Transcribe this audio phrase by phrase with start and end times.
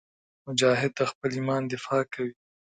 [0.47, 2.33] مجاهد د خپل ایمان دفاع کوي.